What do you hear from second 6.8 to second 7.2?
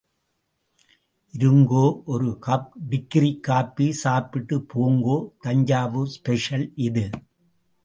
இது!...